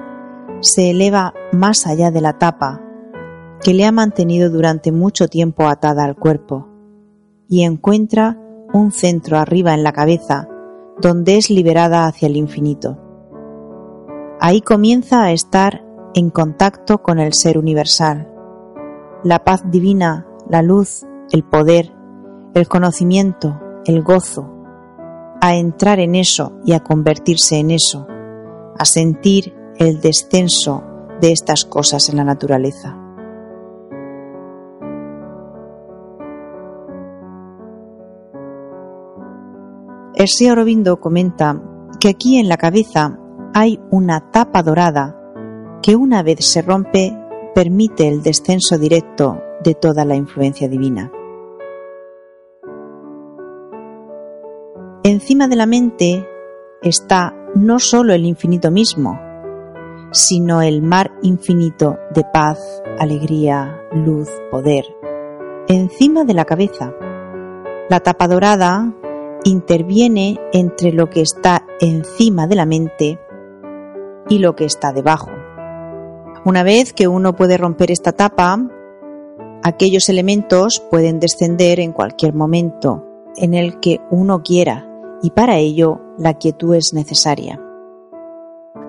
se 0.60 0.90
eleva 0.90 1.34
más 1.52 1.86
allá 1.86 2.10
de 2.10 2.22
la 2.22 2.38
tapa 2.38 2.80
que 3.62 3.74
le 3.74 3.84
ha 3.84 3.92
mantenido 3.92 4.48
durante 4.48 4.90
mucho 4.90 5.28
tiempo 5.28 5.68
atada 5.68 6.04
al 6.04 6.16
cuerpo 6.16 6.68
y 7.46 7.62
encuentra 7.64 8.38
un 8.72 8.90
centro 8.90 9.38
arriba 9.38 9.74
en 9.74 9.82
la 9.82 9.92
cabeza 9.92 10.48
donde 10.98 11.36
es 11.36 11.50
liberada 11.50 12.06
hacia 12.06 12.28
el 12.28 12.36
infinito. 12.36 13.11
Ahí 14.44 14.60
comienza 14.60 15.22
a 15.22 15.30
estar 15.30 15.84
en 16.14 16.30
contacto 16.30 17.00
con 17.00 17.20
el 17.20 17.32
ser 17.32 17.58
universal. 17.58 18.28
La 19.22 19.44
paz 19.44 19.62
divina, 19.70 20.26
la 20.50 20.62
luz, 20.62 21.06
el 21.30 21.44
poder, 21.44 21.92
el 22.52 22.66
conocimiento, 22.66 23.60
el 23.84 24.02
gozo. 24.02 24.52
A 25.40 25.54
entrar 25.54 26.00
en 26.00 26.16
eso 26.16 26.54
y 26.64 26.72
a 26.72 26.80
convertirse 26.80 27.60
en 27.60 27.70
eso. 27.70 28.08
A 28.76 28.84
sentir 28.84 29.54
el 29.76 30.00
descenso 30.00 30.82
de 31.20 31.30
estas 31.30 31.64
cosas 31.64 32.08
en 32.08 32.16
la 32.16 32.24
naturaleza. 32.24 32.98
El 40.16 40.26
Sri 40.26 40.48
Aurobindo 40.48 40.98
comenta 40.98 41.62
que 42.00 42.08
aquí 42.08 42.40
en 42.40 42.48
la 42.48 42.56
cabeza 42.56 43.20
hay 43.54 43.80
una 43.90 44.30
tapa 44.30 44.62
dorada 44.62 45.18
que 45.82 45.96
una 45.96 46.22
vez 46.22 46.44
se 46.46 46.62
rompe 46.62 47.16
permite 47.54 48.08
el 48.08 48.22
descenso 48.22 48.78
directo 48.78 49.42
de 49.62 49.74
toda 49.74 50.04
la 50.04 50.14
influencia 50.16 50.68
divina. 50.68 51.12
Encima 55.04 55.48
de 55.48 55.56
la 55.56 55.66
mente 55.66 56.26
está 56.80 57.34
no 57.54 57.78
solo 57.78 58.14
el 58.14 58.24
infinito 58.24 58.70
mismo, 58.70 59.20
sino 60.12 60.62
el 60.62 60.80
mar 60.82 61.12
infinito 61.22 61.98
de 62.14 62.24
paz, 62.32 62.82
alegría, 62.98 63.80
luz, 63.92 64.28
poder. 64.50 64.84
Encima 65.68 66.24
de 66.24 66.34
la 66.34 66.44
cabeza. 66.44 66.94
La 67.90 68.00
tapa 68.00 68.28
dorada 68.28 68.94
interviene 69.44 70.38
entre 70.52 70.92
lo 70.92 71.10
que 71.10 71.20
está 71.20 71.66
encima 71.80 72.46
de 72.46 72.54
la 72.54 72.66
mente 72.66 73.18
y 74.28 74.38
lo 74.38 74.56
que 74.56 74.64
está 74.64 74.92
debajo. 74.92 75.30
Una 76.44 76.62
vez 76.62 76.92
que 76.92 77.08
uno 77.08 77.36
puede 77.36 77.56
romper 77.56 77.90
esta 77.90 78.12
tapa, 78.12 78.58
aquellos 79.62 80.08
elementos 80.08 80.82
pueden 80.90 81.20
descender 81.20 81.78
en 81.80 81.92
cualquier 81.92 82.34
momento 82.34 83.06
en 83.36 83.54
el 83.54 83.80
que 83.80 84.00
uno 84.10 84.42
quiera 84.42 84.88
y 85.22 85.30
para 85.30 85.58
ello 85.58 86.00
la 86.18 86.34
quietud 86.34 86.74
es 86.74 86.92
necesaria. 86.92 87.60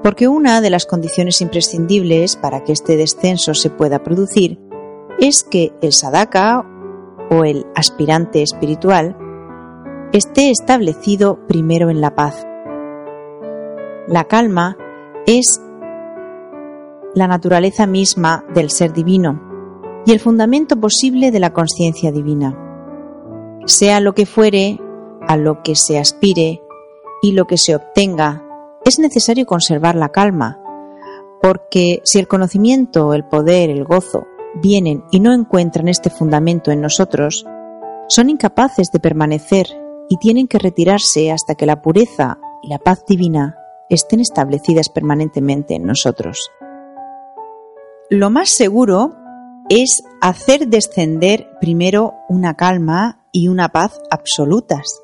Porque 0.02 0.28
una 0.28 0.62
de 0.62 0.70
las 0.70 0.86
condiciones 0.86 1.42
imprescindibles 1.42 2.36
para 2.36 2.64
que 2.64 2.74
este 2.74 2.98
descenso 2.98 3.54
se 3.54 3.70
pueda 3.70 4.04
producir 4.04 4.60
es 5.20 5.44
que 5.44 5.74
el 5.82 5.94
sadaka 5.94 6.66
o 7.30 7.46
el 7.46 7.66
aspirante 7.76 8.42
espiritual 8.42 9.16
esté 10.12 10.50
establecido 10.50 11.40
primero 11.48 11.90
en 11.90 12.02
la 12.02 12.16
paz. 12.16 12.46
La 14.08 14.26
calma 14.26 14.78
es 15.26 15.62
la 17.16 17.28
naturaleza 17.28 17.88
misma 17.88 18.44
del 18.54 18.70
ser 18.70 18.94
divino 18.94 19.42
y 20.06 20.12
el 20.12 20.20
fundamento 20.20 20.76
posible 20.80 21.32
de 21.32 21.40
la 21.40 21.54
conciencia 21.54 22.12
divina. 22.12 22.58
Sea 23.66 24.00
lo 24.02 24.14
que 24.14 24.26
fuere, 24.26 24.80
a 25.28 25.38
lo 25.38 25.64
que 25.64 25.76
se 25.76 25.98
aspire 25.98 26.62
y 27.22 27.32
lo 27.32 27.46
que 27.46 27.58
se 27.58 27.76
obtenga, 27.76 28.44
es 28.84 29.00
necesario 29.00 29.46
conservar 29.46 29.96
la 29.96 30.10
calma, 30.10 30.60
porque 31.42 32.02
si 32.04 32.20
el 32.20 32.28
conocimiento, 32.28 33.14
el 33.14 33.24
poder, 33.24 33.70
el 33.70 33.86
gozo 33.86 34.26
vienen 34.62 35.06
y 35.12 35.22
no 35.22 35.34
encuentran 35.34 35.88
este 35.88 36.10
fundamento 36.10 36.72
en 36.72 36.82
nosotros, 36.82 37.46
son 38.10 38.30
incapaces 38.30 38.92
de 38.92 39.00
permanecer 39.00 39.68
y 40.10 40.18
tienen 40.18 40.48
que 40.48 40.60
retirarse 40.60 41.32
hasta 41.32 41.56
que 41.56 41.66
la 41.66 41.82
pureza 41.82 42.40
y 42.62 42.68
la 42.68 42.80
paz 42.80 43.06
divina 43.08 43.58
estén 43.90 44.20
establecidas 44.20 44.90
permanentemente 44.90 45.76
en 45.76 45.84
nosotros. 45.84 46.52
Lo 48.10 48.30
más 48.30 48.50
seguro 48.50 49.16
es 49.70 50.04
hacer 50.22 50.68
descender 50.68 51.50
primero 51.60 52.14
una 52.30 52.56
calma 52.56 53.26
y 53.32 53.48
una 53.48 53.70
paz 53.70 54.00
absolutas, 54.12 55.02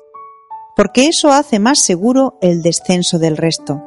porque 0.76 1.06
eso 1.06 1.32
hace 1.32 1.58
más 1.58 1.80
seguro 1.80 2.38
el 2.40 2.62
descenso 2.62 3.18
del 3.18 3.36
resto. 3.36 3.82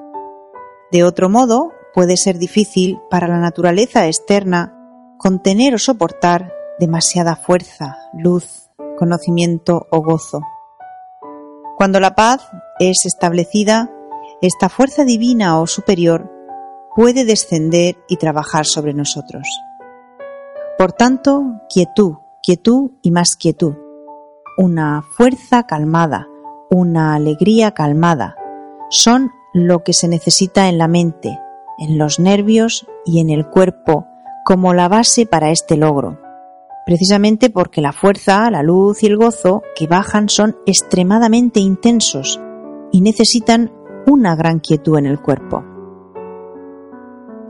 De 0.92 1.04
otro 1.04 1.30
modo, 1.30 1.72
puede 1.94 2.18
ser 2.18 2.38
difícil 2.38 3.00
para 3.10 3.28
la 3.28 3.40
naturaleza 3.40 4.08
externa 4.08 4.78
contener 5.18 5.76
o 5.76 5.80
soportar 5.80 6.52
demasiada 6.80 7.36
fuerza, 7.36 7.98
luz, 8.14 8.70
conocimiento 8.98 9.88
o 9.92 10.02
gozo. 10.02 10.42
Cuando 11.78 12.00
la 12.00 12.16
paz 12.16 12.48
es 12.80 13.06
establecida, 13.06 13.90
esta 14.44 14.68
fuerza 14.68 15.06
divina 15.06 15.60
o 15.60 15.68
superior 15.68 16.30
puede 16.96 17.24
descender 17.24 17.96
y 18.10 18.18
trabajar 18.18 18.66
sobre 18.66 18.94
nosotros. 18.94 19.48
Por 20.78 20.92
tanto, 20.92 21.62
quietud, 21.70 22.18
quietud 22.42 22.92
y 23.02 23.12
más 23.12 23.38
quietud. 23.38 23.76
Una 24.58 25.02
fuerza 25.02 25.64
calmada, 25.64 26.28
una 26.70 27.16
alegría 27.16 27.72
calmada, 27.72 28.36
son 28.90 29.32
lo 29.54 29.84
que 29.84 29.94
se 29.94 30.10
necesita 30.10 30.68
en 30.68 30.78
la 30.78 30.90
mente, 30.90 31.40
en 31.80 31.98
los 31.98 32.20
nervios 32.20 32.86
y 33.06 33.22
en 33.22 33.30
el 33.30 33.50
cuerpo 33.50 34.08
como 34.46 34.74
la 34.74 34.90
base 34.90 35.26
para 35.26 35.52
este 35.52 35.78
logro 35.78 36.20
precisamente 36.86 37.50
porque 37.50 37.82
la 37.82 37.94
fuerza, 37.94 38.50
la 38.52 38.64
luz 38.64 39.04
y 39.04 39.08
el 39.08 39.18
gozo 39.18 39.64
que 39.76 39.88
bajan 39.88 40.30
son 40.30 40.58
extremadamente 40.66 41.60
intensos 41.60 42.42
y 42.92 43.02
necesitan 43.02 43.72
una 44.08 44.36
gran 44.36 44.60
quietud 44.60 44.98
en 44.98 45.06
el 45.06 45.20
cuerpo. 45.20 45.64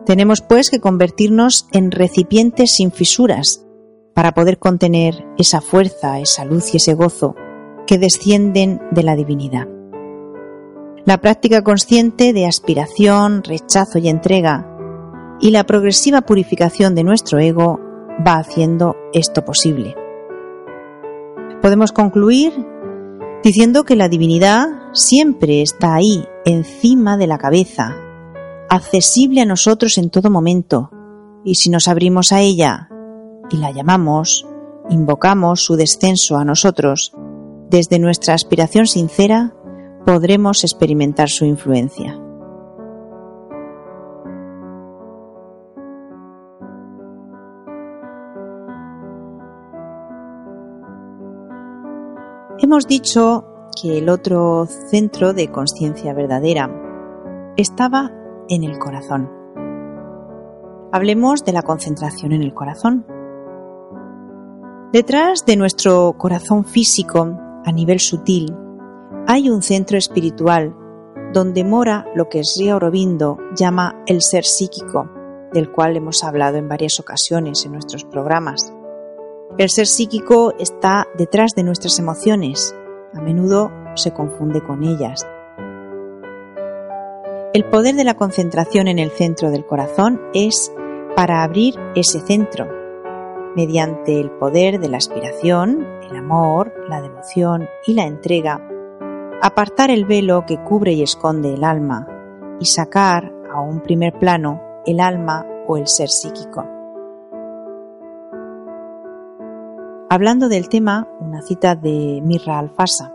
Tenemos 0.05 0.41
pues 0.41 0.69
que 0.69 0.79
convertirnos 0.79 1.67
en 1.71 1.91
recipientes 1.91 2.71
sin 2.71 2.91
fisuras 2.91 3.65
para 4.13 4.33
poder 4.33 4.59
contener 4.59 5.25
esa 5.37 5.61
fuerza, 5.61 6.19
esa 6.19 6.45
luz 6.45 6.73
y 6.73 6.77
ese 6.77 6.93
gozo 6.93 7.35
que 7.87 7.97
descienden 7.97 8.81
de 8.91 9.03
la 9.03 9.15
divinidad. 9.15 9.67
La 11.05 11.19
práctica 11.19 11.63
consciente 11.63 12.31
de 12.31 12.45
aspiración, 12.45 13.43
rechazo 13.43 13.99
y 13.99 14.07
entrega 14.07 14.69
y 15.39 15.51
la 15.51 15.65
progresiva 15.65 16.21
purificación 16.21 16.95
de 16.95 17.03
nuestro 17.03 17.39
ego 17.39 17.79
va 18.25 18.37
haciendo 18.37 18.95
esto 19.13 19.43
posible. 19.43 19.95
Podemos 21.61 21.91
concluir 21.91 22.53
diciendo 23.43 23.83
que 23.83 23.95
la 23.95 24.07
divinidad 24.07 24.67
siempre 24.93 25.61
está 25.61 25.95
ahí, 25.95 26.25
encima 26.45 27.17
de 27.17 27.27
la 27.27 27.37
cabeza, 27.37 27.95
accesible 28.69 29.41
a 29.41 29.45
nosotros 29.45 29.97
en 29.97 30.09
todo 30.09 30.29
momento, 30.29 30.89
y 31.43 31.55
si 31.55 31.69
nos 31.69 31.87
abrimos 31.87 32.31
a 32.31 32.39
ella 32.39 32.89
y 33.51 33.57
la 33.57 33.71
llamamos, 33.71 34.47
invocamos 34.89 35.63
su 35.63 35.75
descenso 35.75 36.37
a 36.37 36.45
nosotros, 36.45 37.13
desde 37.69 37.99
nuestra 37.99 38.33
aspiración 38.33 38.87
sincera, 38.87 39.53
podremos 40.05 40.63
experimentar 40.63 41.29
su 41.29 41.45
influencia. 41.45 42.22
Hemos 52.63 52.87
dicho 52.87 53.43
que 53.75 53.97
el 53.97 54.07
otro 54.07 54.65
centro 54.67 55.33
de 55.33 55.51
conciencia 55.51 56.13
verdadera 56.13 56.71
estaba 57.57 58.09
en 58.47 58.63
el 58.63 58.79
corazón. 58.79 59.29
Hablemos 60.93 61.43
de 61.43 61.51
la 61.51 61.63
concentración 61.63 62.31
en 62.31 62.41
el 62.41 62.53
corazón. 62.53 63.05
Detrás 64.93 65.45
de 65.45 65.57
nuestro 65.57 66.15
corazón 66.17 66.63
físico, 66.63 67.37
a 67.65 67.71
nivel 67.73 67.99
sutil, 67.99 68.55
hay 69.27 69.49
un 69.49 69.61
centro 69.61 69.97
espiritual 69.97 70.73
donde 71.33 71.65
mora 71.65 72.05
lo 72.15 72.29
que 72.29 72.45
Sri 72.45 72.69
Aurobindo 72.69 73.39
llama 73.57 74.01
el 74.05 74.21
ser 74.21 74.45
psíquico, 74.45 75.09
del 75.51 75.69
cual 75.69 75.97
hemos 75.97 76.23
hablado 76.23 76.55
en 76.55 76.69
varias 76.69 76.97
ocasiones 76.97 77.65
en 77.65 77.73
nuestros 77.73 78.05
programas. 78.05 78.73
El 79.55 79.69
ser 79.69 79.85
psíquico 79.85 80.51
está 80.57 81.05
detrás 81.15 81.53
de 81.53 81.61
nuestras 81.61 81.99
emociones, 81.99 82.75
a 83.13 83.21
menudo 83.21 83.71
se 83.93 84.11
confunde 84.11 84.63
con 84.63 84.83
ellas. 84.83 85.27
El 87.53 87.63
poder 87.65 87.93
de 87.93 88.03
la 88.03 88.15
concentración 88.15 88.87
en 88.87 88.97
el 88.97 89.11
centro 89.11 89.51
del 89.51 89.63
corazón 89.63 90.19
es 90.33 90.73
para 91.15 91.43
abrir 91.43 91.75
ese 91.93 92.19
centro, 92.19 92.67
mediante 93.55 94.19
el 94.19 94.31
poder 94.31 94.79
de 94.79 94.89
la 94.89 94.97
aspiración, 94.97 95.85
el 96.09 96.15
amor, 96.15 96.73
la 96.89 96.99
devoción 96.99 97.67
y 97.85 97.93
la 97.93 98.07
entrega, 98.07 98.59
apartar 99.39 99.91
el 99.91 100.05
velo 100.05 100.45
que 100.47 100.63
cubre 100.63 100.93
y 100.93 101.03
esconde 101.03 101.53
el 101.53 101.63
alma 101.63 102.07
y 102.59 102.65
sacar 102.65 103.31
a 103.53 103.61
un 103.61 103.81
primer 103.81 104.17
plano 104.17 104.81
el 104.87 104.99
alma 104.99 105.45
o 105.67 105.77
el 105.77 105.87
ser 105.87 106.09
psíquico. 106.09 106.82
Hablando 110.15 110.47
del 110.47 110.69
tema, 110.69 111.07
una 111.19 111.41
cita 111.41 111.75
de 111.75 112.21
Mirra 112.23 112.59
Alfasa. 112.59 113.11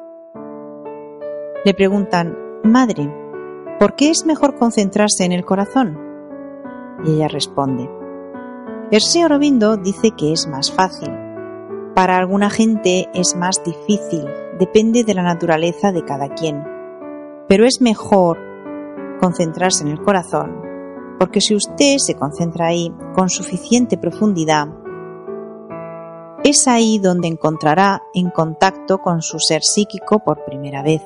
Le 1.64 1.72
preguntan, 1.72 2.36
Madre, 2.64 3.08
¿por 3.78 3.94
qué 3.94 4.10
es 4.10 4.26
mejor 4.26 4.56
concentrarse 4.58 5.24
en 5.24 5.30
el 5.30 5.44
corazón? 5.44 5.96
Y 7.04 7.12
ella 7.12 7.28
responde, 7.28 7.88
señor 8.98 9.30
Aurobindo 9.30 9.76
dice 9.76 10.10
que 10.10 10.32
es 10.32 10.48
más 10.48 10.72
fácil. 10.72 11.12
Para 11.94 12.16
alguna 12.16 12.50
gente 12.50 13.08
es 13.14 13.36
más 13.36 13.62
difícil, 13.64 14.24
depende 14.58 15.04
de 15.04 15.14
la 15.14 15.22
naturaleza 15.22 15.92
de 15.92 16.04
cada 16.04 16.30
quien. 16.30 16.64
Pero 17.46 17.64
es 17.64 17.80
mejor 17.80 18.40
concentrarse 19.20 19.84
en 19.84 19.90
el 19.90 20.02
corazón, 20.02 20.62
porque 21.20 21.40
si 21.40 21.54
usted 21.54 21.98
se 21.98 22.16
concentra 22.16 22.66
ahí 22.66 22.92
con 23.14 23.28
suficiente 23.28 23.98
profundidad, 23.98 24.77
es 26.48 26.66
ahí 26.66 26.98
donde 26.98 27.28
encontrará 27.28 28.02
en 28.14 28.30
contacto 28.30 29.02
con 29.02 29.20
su 29.20 29.38
ser 29.38 29.62
psíquico 29.62 30.20
por 30.20 30.46
primera 30.46 30.82
vez. 30.82 31.02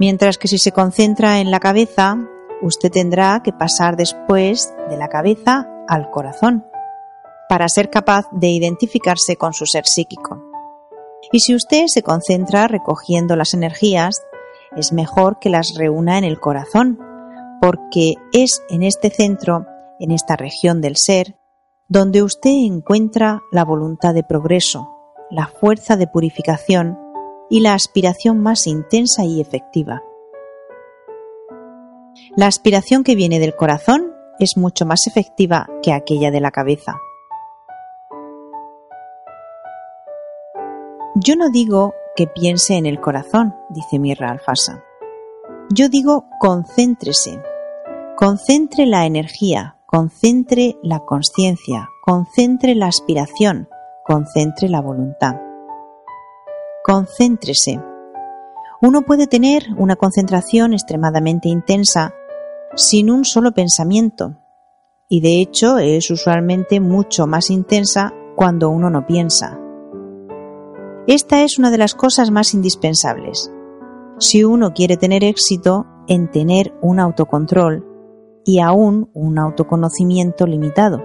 Mientras 0.00 0.36
que 0.36 0.48
si 0.48 0.58
se 0.58 0.72
concentra 0.72 1.38
en 1.38 1.52
la 1.52 1.60
cabeza, 1.60 2.16
usted 2.60 2.90
tendrá 2.90 3.40
que 3.44 3.52
pasar 3.52 3.96
después 3.96 4.74
de 4.88 4.96
la 4.96 5.06
cabeza 5.06 5.68
al 5.86 6.10
corazón 6.10 6.66
para 7.48 7.68
ser 7.68 7.88
capaz 7.88 8.24
de 8.32 8.48
identificarse 8.48 9.36
con 9.36 9.52
su 9.52 9.64
ser 9.64 9.86
psíquico. 9.86 10.42
Y 11.30 11.38
si 11.38 11.54
usted 11.54 11.84
se 11.86 12.02
concentra 12.02 12.66
recogiendo 12.66 13.36
las 13.36 13.54
energías, 13.54 14.22
es 14.76 14.92
mejor 14.92 15.38
que 15.38 15.50
las 15.50 15.74
reúna 15.76 16.18
en 16.18 16.24
el 16.24 16.40
corazón, 16.40 16.98
porque 17.60 18.14
es 18.32 18.60
en 18.70 18.82
este 18.82 19.10
centro, 19.10 19.66
en 20.00 20.10
esta 20.10 20.34
región 20.34 20.80
del 20.80 20.96
ser, 20.96 21.39
donde 21.90 22.22
usted 22.22 22.50
encuentra 22.50 23.42
la 23.50 23.64
voluntad 23.64 24.14
de 24.14 24.22
progreso, 24.22 24.88
la 25.28 25.48
fuerza 25.48 25.96
de 25.96 26.06
purificación 26.06 26.96
y 27.50 27.60
la 27.60 27.74
aspiración 27.74 28.38
más 28.38 28.68
intensa 28.68 29.24
y 29.24 29.40
efectiva. 29.40 30.00
La 32.36 32.46
aspiración 32.46 33.02
que 33.02 33.16
viene 33.16 33.40
del 33.40 33.56
corazón 33.56 34.12
es 34.38 34.56
mucho 34.56 34.86
más 34.86 35.08
efectiva 35.08 35.68
que 35.82 35.92
aquella 35.92 36.30
de 36.30 36.40
la 36.40 36.52
cabeza. 36.52 36.94
Yo 41.16 41.34
no 41.34 41.50
digo 41.50 41.92
que 42.14 42.28
piense 42.28 42.74
en 42.76 42.86
el 42.86 43.00
corazón, 43.00 43.56
dice 43.68 43.98
Mirra 43.98 44.30
Alfasa. 44.30 44.84
Yo 45.74 45.88
digo 45.88 46.26
concéntrese, 46.38 47.42
concentre 48.16 48.86
la 48.86 49.06
energía, 49.06 49.76
concentre 49.90 50.76
la 50.84 51.00
conciencia, 51.00 51.88
concentre 52.04 52.76
la 52.76 52.86
aspiración, 52.86 53.68
concentre 54.04 54.68
la 54.68 54.80
voluntad. 54.80 55.34
Concéntrese. 56.84 57.82
Uno 58.82 59.02
puede 59.02 59.26
tener 59.26 59.64
una 59.76 59.96
concentración 59.96 60.74
extremadamente 60.74 61.48
intensa 61.48 62.14
sin 62.76 63.10
un 63.10 63.24
solo 63.24 63.50
pensamiento, 63.50 64.36
y 65.08 65.22
de 65.22 65.40
hecho 65.40 65.78
es 65.78 66.08
usualmente 66.12 66.78
mucho 66.78 67.26
más 67.26 67.50
intensa 67.50 68.14
cuando 68.36 68.70
uno 68.70 68.90
no 68.90 69.06
piensa. 69.06 69.58
Esta 71.08 71.42
es 71.42 71.58
una 71.58 71.72
de 71.72 71.78
las 71.78 71.96
cosas 71.96 72.30
más 72.30 72.54
indispensables. 72.54 73.52
Si 74.20 74.44
uno 74.44 74.72
quiere 74.72 74.96
tener 74.96 75.24
éxito 75.24 75.86
en 76.06 76.30
tener 76.30 76.72
un 76.80 77.00
autocontrol 77.00 77.89
y 78.44 78.60
aún 78.60 79.10
un 79.14 79.38
autoconocimiento 79.38 80.46
limitado. 80.46 81.02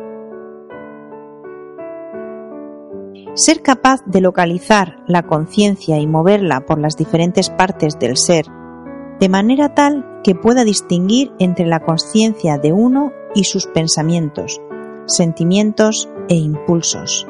Ser 3.34 3.62
capaz 3.62 4.02
de 4.06 4.21
localizar 4.21 5.04
la 5.08 5.24
conciencia 5.24 6.00
y 6.00 6.08
moverla 6.08 6.65
por 6.65 6.80
las 6.80 6.95
diferentes 6.95 7.50
partes 7.50 8.00
del 8.00 8.17
ser, 8.17 8.45
de 9.19 9.30
manera 9.30 9.74
tal 9.74 10.06
que 10.24 10.36
pueda 10.36 10.63
distinguir 10.63 11.34
entre 11.38 11.65
la 11.65 11.82
conciencia 11.82 12.58
de 12.58 12.71
uno 12.71 13.12
y 13.34 13.43
sus 13.43 13.67
pensamientos, 13.67 14.62
sentimientos 15.06 16.10
e 16.30 16.36
impulsos. 16.36 17.28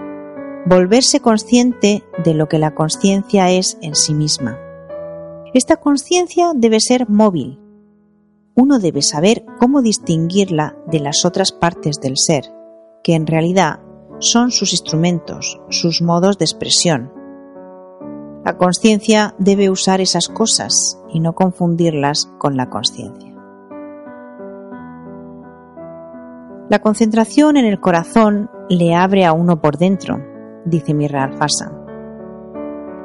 Volverse 0.68 1.20
consciente 1.20 2.04
de 2.24 2.34
lo 2.34 2.48
que 2.48 2.60
la 2.60 2.74
conciencia 2.74 3.52
es 3.52 3.78
en 3.82 3.96
sí 3.96 4.14
misma. 4.14 4.60
Esta 5.54 5.78
conciencia 5.78 6.52
debe 6.56 6.80
ser 6.80 7.10
móvil, 7.10 7.60
uno 8.56 8.80
debe 8.80 9.02
saber 9.02 9.46
cómo 9.60 9.82
distinguirla 9.82 10.78
de 10.88 11.00
las 11.02 11.26
otras 11.26 11.52
partes 11.52 12.00
del 12.00 12.14
ser, 12.16 12.46
que 13.04 13.14
en 13.14 13.28
realidad 13.28 13.82
son 14.20 14.52
sus 14.52 14.72
instrumentos, 14.72 15.60
sus 15.70 16.02
modos 16.02 16.38
de 16.38 16.46
expresión. 16.46 17.12
La 18.46 18.58
conciencia 18.58 19.36
debe 19.40 19.70
usar 19.70 20.00
esas 20.00 20.30
cosas 20.30 21.02
y 21.10 21.20
no 21.20 21.34
confundirlas 21.34 22.32
con 22.38 22.56
la 22.56 22.70
conciencia. 22.70 23.34
La 26.70 26.80
concentración 26.80 27.58
en 27.58 27.66
el 27.66 27.80
corazón 27.80 28.50
le 28.70 28.96
abre 28.96 29.26
a 29.26 29.34
uno 29.34 29.62
por 29.62 29.78
dentro, 29.78 30.18
dice 30.66 30.94
Mirra 30.94 31.24
Alfasa. 31.24 31.72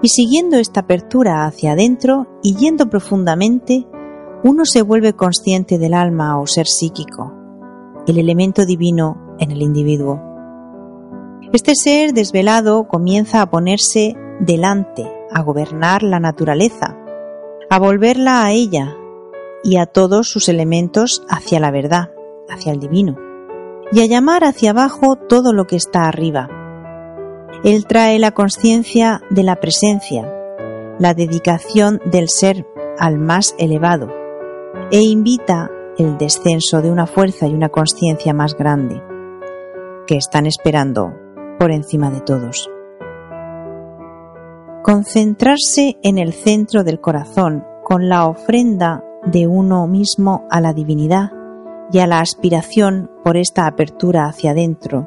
Y 0.03 0.09
siguiendo 0.09 0.57
esta 0.57 0.81
apertura 0.81 1.45
hacia 1.45 1.73
adentro 1.73 2.27
y 2.43 2.57
yendo 2.57 2.89
profundamente, 2.89 3.87
uno 4.43 4.65
se 4.65 4.83
vuelve 4.83 5.13
consciente 5.13 5.79
del 5.79 5.93
alma 5.93 6.41
o 6.41 6.47
ser 6.47 6.67
psíquico, 6.67 7.33
el 8.07 8.19
elemento 8.19 8.65
divino 8.65 9.37
en 9.39 9.51
el 9.51 9.61
individuo. 9.61 10.21
Este 11.53 11.75
ser 11.75 12.15
desvelado 12.15 12.89
comienza 12.89 13.43
a 13.43 13.51
ponerse 13.51 14.15
delante, 14.41 15.11
a 15.31 15.43
gobernar 15.43 16.03
la 16.03 16.21
naturaleza, 16.21 16.97
a 17.69 17.79
volverla 17.79 18.45
a 18.45 18.53
ella 18.53 18.97
y 19.63 19.77
a 19.77 19.85
todos 19.85 20.29
sus 20.29 20.49
elementos 20.49 21.23
hacia 21.29 21.61
la 21.61 21.71
verdad, 21.71 22.11
hacia 22.49 22.73
el 22.73 22.81
divino, 22.81 23.17
y 23.93 24.01
a 24.01 24.07
llamar 24.07 24.45
hacia 24.45 24.71
abajo 24.71 25.17
todo 25.17 25.53
lo 25.53 25.67
que 25.67 25.77
está 25.77 26.09
arriba. 26.09 26.49
Él 27.63 27.85
trae 27.87 28.19
la 28.19 28.31
conciencia 28.31 29.21
de 29.29 29.43
la 29.43 29.61
presencia, 29.61 30.33
la 30.99 31.13
dedicación 31.13 32.01
del 32.07 32.31
ser 32.31 32.67
al 32.99 33.19
más 33.19 33.55
elevado, 33.59 34.20
e 34.91 35.01
invita 35.01 35.71
el 35.99 36.19
descenso 36.19 36.81
de 36.83 36.91
una 36.91 37.07
fuerza 37.07 37.47
y 37.47 37.55
una 37.55 37.69
conciencia 37.69 38.33
más 38.33 38.57
grande, 38.57 39.03
que 40.07 40.17
están 40.17 40.47
esperando 40.47 41.13
por 41.59 41.71
encima 41.71 42.11
de 42.11 42.21
todos. 42.21 42.71
Concentrarse 44.83 45.99
en 46.03 46.19
el 46.19 46.33
centro 46.33 46.85
del 46.85 47.01
corazón 47.01 47.65
con 47.85 48.09
la 48.09 48.27
ofrenda 48.27 49.05
de 49.27 49.47
uno 49.47 49.87
mismo 49.87 50.47
a 50.51 50.61
la 50.61 50.73
divinidad 50.73 51.33
y 51.93 51.99
a 51.99 52.07
la 52.07 52.21
aspiración 52.21 53.11
por 53.23 53.37
esta 53.37 53.67
apertura 53.67 54.27
hacia 54.27 54.53
adentro 54.53 55.07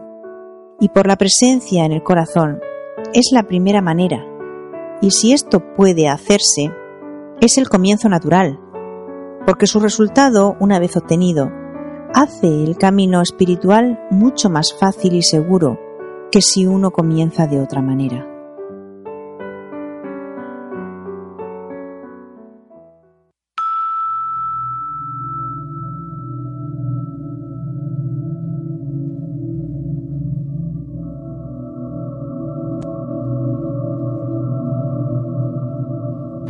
y 0.80 0.90
por 0.90 1.08
la 1.08 1.16
presencia 1.16 1.86
en 1.86 1.92
el 1.92 2.04
corazón 2.04 2.60
es 3.14 3.30
la 3.32 3.44
primera 3.44 3.82
manera. 3.82 4.26
Y 5.02 5.12
si 5.12 5.34
esto 5.34 5.74
puede 5.76 6.08
hacerse, 6.08 6.72
es 7.42 7.58
el 7.58 7.70
comienzo 7.70 8.10
natural, 8.10 8.60
porque 9.46 9.68
su 9.68 9.80
resultado, 9.80 10.56
una 10.60 10.80
vez 10.80 10.98
obtenido, 10.98 11.52
hace 12.14 12.64
el 12.64 12.78
camino 12.78 13.22
espiritual 13.22 14.00
mucho 14.10 14.50
más 14.50 14.74
fácil 14.74 15.14
y 15.14 15.22
seguro 15.22 15.80
que 16.32 16.42
si 16.42 16.66
uno 16.66 16.92
comienza 16.92 17.48
de 17.48 17.60
otra 17.60 17.82
manera. 17.82 18.33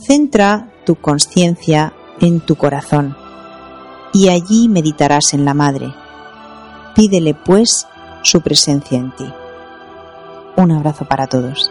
Concentra 0.00 0.72
tu 0.86 0.94
conciencia 0.94 1.92
en 2.22 2.40
tu 2.40 2.56
corazón 2.56 3.14
y 4.14 4.30
allí 4.30 4.66
meditarás 4.66 5.34
en 5.34 5.44
la 5.44 5.52
Madre. 5.52 5.92
Pídele 6.94 7.34
pues 7.34 7.86
su 8.22 8.40
presencia 8.40 8.96
en 8.96 9.14
ti. 9.14 9.30
Un 10.56 10.72
abrazo 10.72 11.04
para 11.04 11.26
todos. 11.26 11.70